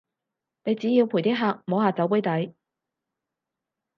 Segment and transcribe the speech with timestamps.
[0.63, 2.55] 你只要陪啲客摸下酒杯底